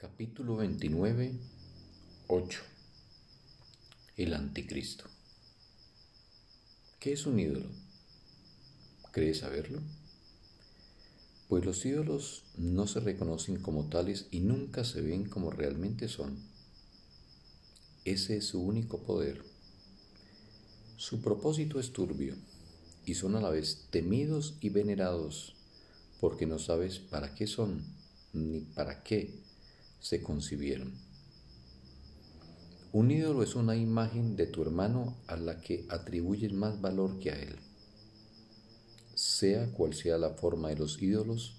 [0.00, 1.34] Capítulo 29,
[2.28, 2.60] 8.
[4.16, 5.04] El anticristo.
[6.98, 7.66] ¿Qué es un ídolo?
[9.12, 9.82] ¿Crees saberlo?
[11.50, 16.38] Pues los ídolos no se reconocen como tales y nunca se ven como realmente son.
[18.06, 19.44] Ese es su único poder.
[20.96, 22.36] Su propósito es turbio
[23.04, 25.56] y son a la vez temidos y venerados
[26.22, 27.84] porque no sabes para qué son
[28.32, 29.49] ni para qué
[30.00, 30.94] se concibieron.
[32.92, 37.30] Un ídolo es una imagen de tu hermano a la que atribuyes más valor que
[37.30, 37.56] a él.
[39.14, 41.54] Sea cual sea la forma de los ídolos,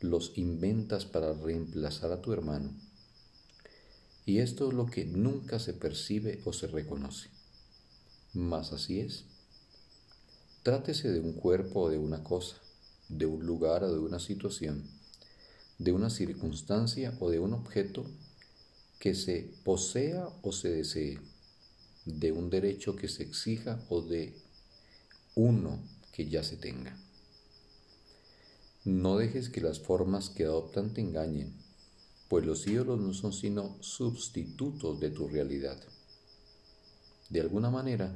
[0.00, 2.70] los inventas para reemplazar a tu hermano.
[4.24, 7.28] Y esto es lo que nunca se percibe o se reconoce.
[8.32, 9.24] Mas así es.
[10.62, 12.56] Trátese de un cuerpo o de una cosa,
[13.08, 14.84] de un lugar o de una situación,
[15.78, 18.04] de una circunstancia o de un objeto
[18.98, 21.18] que se posea o se desee,
[22.04, 24.34] de un derecho que se exija o de
[25.34, 25.80] uno
[26.12, 26.96] que ya se tenga.
[28.84, 31.52] No dejes que las formas que adoptan te engañen,
[32.28, 35.80] pues los ídolos no son sino sustitutos de tu realidad.
[37.28, 38.14] De alguna manera,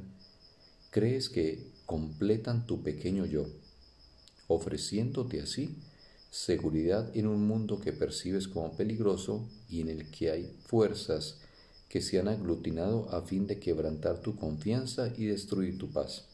[0.91, 3.47] crees que completan tu pequeño yo,
[4.49, 5.77] ofreciéndote así
[6.31, 11.39] seguridad en un mundo que percibes como peligroso y en el que hay fuerzas
[11.89, 16.25] que se han aglutinado a fin de quebrantar tu confianza y destruir tu paz.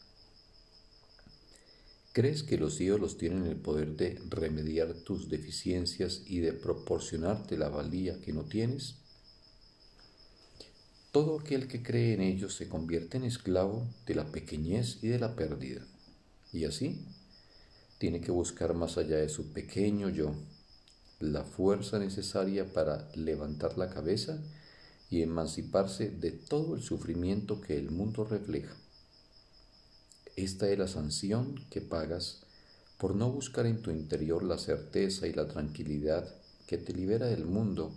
[2.11, 7.69] ¿Crees que los ídolos tienen el poder de remediar tus deficiencias y de proporcionarte la
[7.69, 8.95] valía que no tienes?
[11.11, 15.19] Todo aquel que cree en ellos se convierte en esclavo de la pequeñez y de
[15.19, 15.85] la pérdida.
[16.51, 16.99] Y así
[17.97, 20.33] tiene que buscar más allá de su pequeño yo
[21.19, 24.39] la fuerza necesaria para levantar la cabeza
[25.09, 28.75] y emanciparse de todo el sufrimiento que el mundo refleja.
[30.35, 32.41] Esta es la sanción que pagas
[32.97, 36.27] por no buscar en tu interior la certeza y la tranquilidad
[36.67, 37.93] que te libera del mundo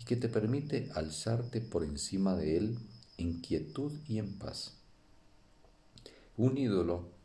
[0.00, 2.78] y que te permite alzarte por encima de él
[3.16, 4.74] en quietud y en paz.
[6.36, 7.17] Un ídolo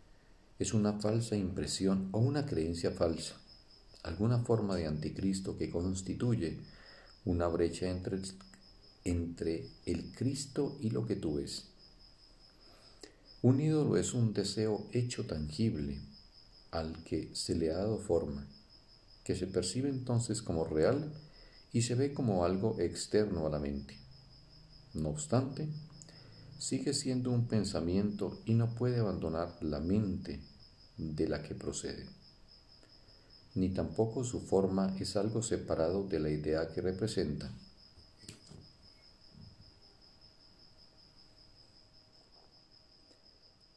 [0.63, 3.35] es una falsa impresión o una creencia falsa,
[4.01, 6.57] alguna forma de anticristo que constituye
[7.25, 8.23] una brecha entre el,
[9.03, 11.65] entre el Cristo y lo que tú ves.
[13.41, 15.99] Un ídolo es un deseo hecho tangible
[16.71, 18.47] al que se le ha dado forma,
[19.25, 21.11] que se percibe entonces como real
[21.73, 23.97] y se ve como algo externo a la mente.
[24.93, 25.67] No obstante,
[26.57, 30.39] sigue siendo un pensamiento y no puede abandonar la mente
[30.97, 32.07] de la que procede.
[33.55, 37.51] Ni tampoco su forma es algo separado de la idea que representa.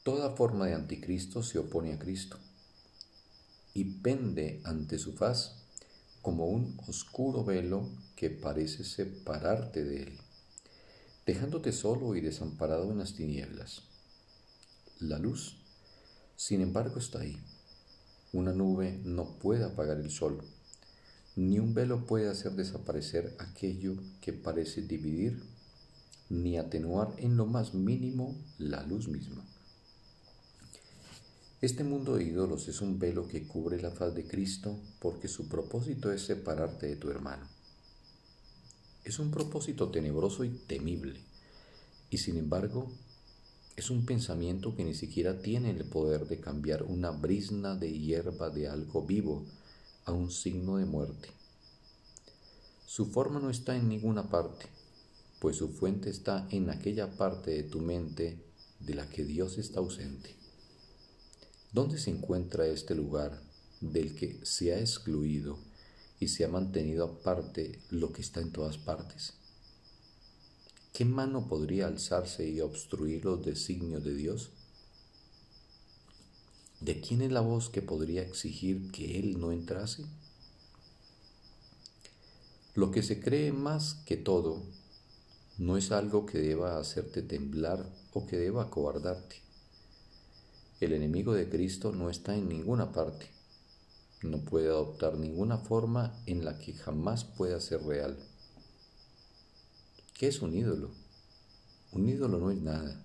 [0.03, 2.39] Toda forma de anticristo se opone a Cristo
[3.75, 5.57] y pende ante su faz
[6.23, 10.19] como un oscuro velo que parece separarte de él
[11.27, 13.83] dejándote solo y desamparado en las tinieblas.
[15.01, 15.57] La luz,
[16.37, 17.37] sin embargo, está ahí.
[18.33, 20.43] Una nube no puede apagar el sol,
[21.37, 25.43] ni un velo puede hacer desaparecer aquello que parece dividir,
[26.29, 29.45] ni atenuar en lo más mínimo la luz misma.
[31.63, 35.49] Este mundo de ídolos es un velo que cubre la faz de Cristo porque su
[35.49, 37.47] propósito es separarte de tu hermano.
[39.05, 41.21] Es un propósito tenebroso y temible,
[42.11, 42.93] y sin embargo
[43.77, 48.51] es un pensamiento que ni siquiera tiene el poder de cambiar una brisna de hierba
[48.51, 49.45] de algo vivo
[50.05, 51.29] a un signo de muerte.
[52.87, 54.67] Su forma no está en ninguna parte,
[55.41, 58.43] pues su fuente está en aquella parte de tu mente
[58.81, 60.35] de la que Dios está ausente.
[61.73, 63.43] ¿Dónde se encuentra este lugar
[63.81, 65.59] del que se ha excluido
[66.19, 69.35] y se ha mantenido aparte lo que está en todas partes.
[70.97, 74.49] ¿Qué mano podría alzarse y obstruir los designios de Dios?
[76.81, 80.07] ¿De quién es la voz que podría exigir que Él no entrase?
[82.75, 84.63] Lo que se cree más que todo
[85.59, 87.85] no es algo que deba hacerte temblar
[88.15, 89.37] o que deba acobardarte.
[90.81, 93.37] El enemigo de Cristo no está en ninguna parte
[94.23, 98.17] no puede adoptar ninguna forma en la que jamás pueda ser real.
[100.19, 100.91] ¿Qué es un ídolo?
[101.93, 103.05] Un ídolo no es nada.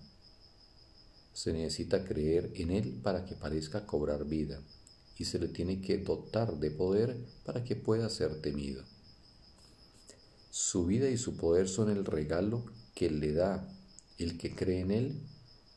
[1.34, 4.62] Se necesita creer en él para que parezca cobrar vida
[5.18, 7.14] y se le tiene que dotar de poder
[7.44, 8.82] para que pueda ser temido.
[10.50, 12.64] Su vida y su poder son el regalo
[12.94, 13.68] que le da
[14.18, 15.20] el que cree en Él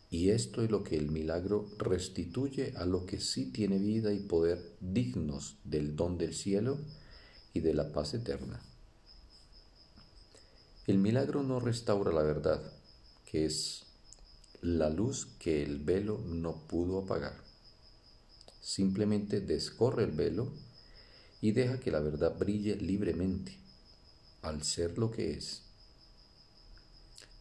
[0.09, 4.19] y esto es lo que el milagro restituye a lo que sí tiene vida y
[4.19, 6.77] poder dignos del don del cielo
[7.53, 8.61] y de la paz eterna.
[10.87, 12.61] El milagro no restaura la verdad,
[13.25, 13.87] que es
[14.61, 17.33] la luz que el velo no pudo apagar.
[18.61, 20.53] Simplemente descorre el velo
[21.41, 23.57] y deja que la verdad brille libremente,
[24.43, 25.63] al ser lo que es.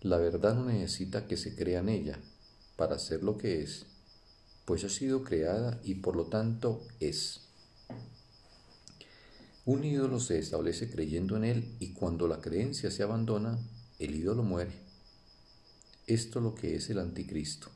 [0.01, 2.19] La verdad no necesita que se crea en ella
[2.77, 3.85] para ser lo que es,
[4.65, 7.43] pues ha sido creada y por lo tanto es.
[9.67, 13.59] Un ídolo se establece creyendo en él y cuando la creencia se abandona,
[13.99, 14.73] el ídolo muere.
[16.07, 17.69] Esto es lo que es el anticristo,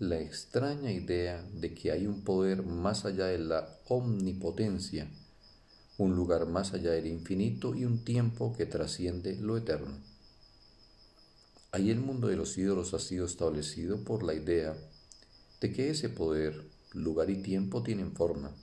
[0.00, 5.08] la extraña idea de que hay un poder más allá de la omnipotencia,
[5.96, 9.96] un lugar más allá del infinito y un tiempo que trasciende lo eterno.
[11.72, 14.76] Ahí el mundo de los ídolos ha sido establecido por la idea
[15.62, 18.54] de que ese poder, lugar y tiempo tienen forma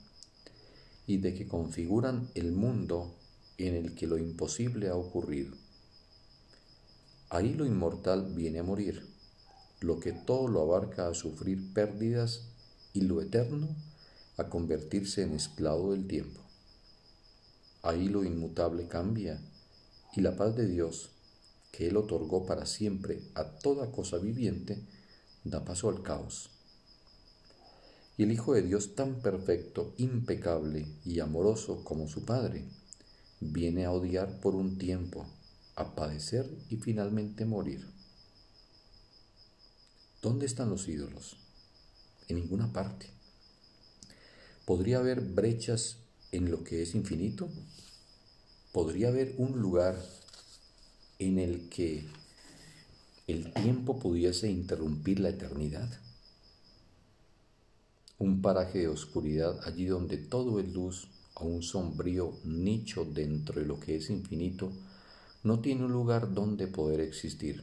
[1.06, 3.14] y de que configuran el mundo
[3.58, 5.54] en el que lo imposible ha ocurrido.
[7.30, 9.06] Ahí lo inmortal viene a morir,
[9.80, 12.42] lo que todo lo abarca a sufrir pérdidas
[12.92, 13.68] y lo eterno
[14.36, 16.40] a convertirse en esclavo del tiempo.
[17.82, 19.40] Ahí lo inmutable cambia
[20.14, 21.10] y la paz de Dios,
[21.72, 24.82] que Él otorgó para siempre a toda cosa viviente,
[25.44, 26.55] da paso al caos.
[28.16, 32.64] Y el Hijo de Dios tan perfecto, impecable y amoroso como su Padre,
[33.40, 35.26] viene a odiar por un tiempo,
[35.74, 37.86] a padecer y finalmente morir.
[40.22, 41.36] ¿Dónde están los ídolos?
[42.28, 43.06] En ninguna parte.
[44.64, 45.98] ¿Podría haber brechas
[46.32, 47.48] en lo que es infinito?
[48.72, 49.96] ¿Podría haber un lugar
[51.18, 52.06] en el que
[53.26, 55.88] el tiempo pudiese interrumpir la eternidad?
[58.18, 63.66] Un paraje de oscuridad allí donde todo es luz o un sombrío nicho dentro de
[63.66, 64.72] lo que es infinito
[65.42, 67.62] no tiene un lugar donde poder existir.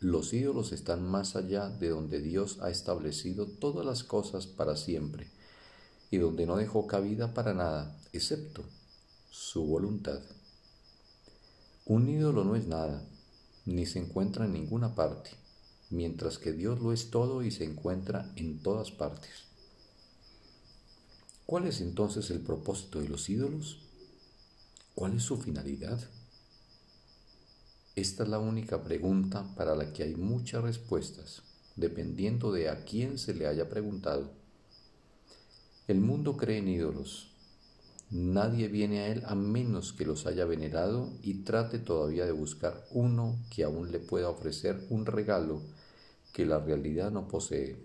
[0.00, 5.30] Los ídolos están más allá de donde Dios ha establecido todas las cosas para siempre
[6.10, 8.64] y donde no dejó cabida para nada, excepto
[9.30, 10.20] su voluntad.
[11.86, 13.02] Un ídolo no es nada,
[13.64, 15.45] ni se encuentra en ninguna parte
[15.90, 19.44] mientras que Dios lo es todo y se encuentra en todas partes.
[21.46, 23.78] ¿Cuál es entonces el propósito de los ídolos?
[24.94, 26.00] ¿Cuál es su finalidad?
[27.94, 31.42] Esta es la única pregunta para la que hay muchas respuestas,
[31.76, 34.32] dependiendo de a quién se le haya preguntado.
[35.86, 37.35] El mundo cree en ídolos.
[38.10, 42.86] Nadie viene a él a menos que los haya venerado y trate todavía de buscar
[42.92, 45.60] uno que aún le pueda ofrecer un regalo
[46.32, 47.76] que la realidad no posee.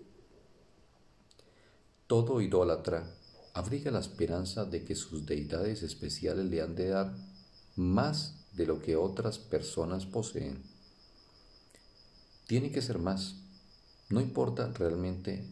[2.06, 3.12] Todo idólatra
[3.54, 7.16] abriga la esperanza de que sus deidades especiales le han de dar
[7.74, 10.62] más de lo que otras personas poseen.
[12.46, 13.36] Tiene que ser más.
[14.08, 15.44] No importa realmente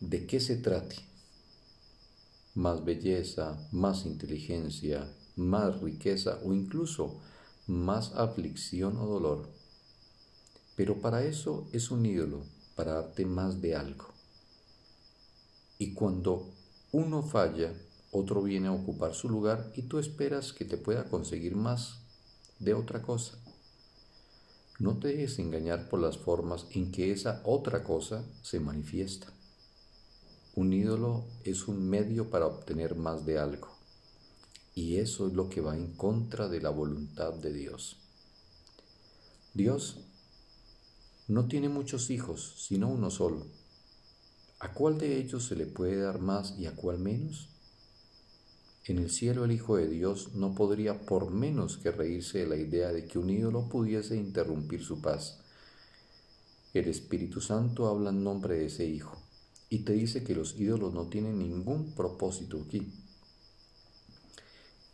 [0.00, 1.13] de qué se trate.
[2.54, 7.20] Más belleza, más inteligencia, más riqueza o incluso
[7.66, 9.48] más aflicción o dolor.
[10.76, 14.06] Pero para eso es un ídolo, para darte más de algo.
[15.78, 16.52] Y cuando
[16.92, 17.72] uno falla,
[18.12, 21.98] otro viene a ocupar su lugar y tú esperas que te pueda conseguir más
[22.60, 23.38] de otra cosa.
[24.78, 29.32] No te dejes engañar por las formas en que esa otra cosa se manifiesta.
[30.56, 33.76] Un ídolo es un medio para obtener más de algo.
[34.76, 37.96] Y eso es lo que va en contra de la voluntad de Dios.
[39.52, 39.98] Dios
[41.26, 43.48] no tiene muchos hijos, sino uno solo.
[44.60, 47.48] ¿A cuál de ellos se le puede dar más y a cuál menos?
[48.84, 52.56] En el cielo el Hijo de Dios no podría por menos que reírse de la
[52.56, 55.40] idea de que un ídolo pudiese interrumpir su paz.
[56.74, 59.23] El Espíritu Santo habla en nombre de ese Hijo
[59.68, 62.92] y te dice que los ídolos no tienen ningún propósito aquí,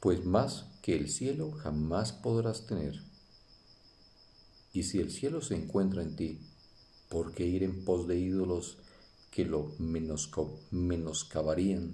[0.00, 3.02] pues más que el cielo jamás podrás tener.
[4.72, 6.38] Y si el cielo se encuentra en ti,
[7.08, 8.78] ¿por qué ir en pos de ídolos
[9.30, 11.92] que lo menoscabarían,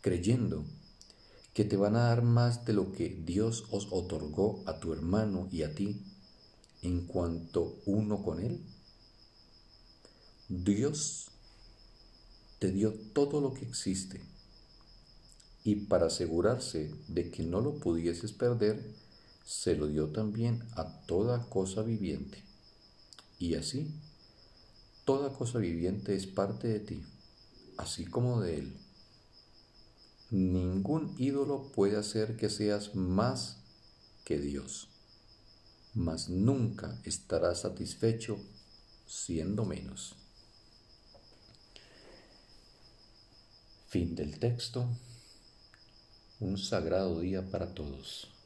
[0.00, 0.64] creyendo
[1.52, 5.48] que te van a dar más de lo que Dios os otorgó a tu hermano
[5.50, 6.00] y a ti
[6.82, 8.62] en cuanto uno con él?
[10.48, 11.28] Dios
[12.58, 14.20] te dio todo lo que existe
[15.64, 18.82] y para asegurarse de que no lo pudieses perder,
[19.44, 22.42] se lo dio también a toda cosa viviente.
[23.38, 23.90] Y así,
[25.04, 27.02] toda cosa viviente es parte de ti,
[27.76, 28.76] así como de Él.
[30.30, 33.58] Ningún ídolo puede hacer que seas más
[34.24, 34.88] que Dios,
[35.94, 38.38] mas nunca estarás satisfecho
[39.06, 40.17] siendo menos.
[43.88, 44.86] Fin del texto.
[46.40, 48.37] Un sagrado día para todos.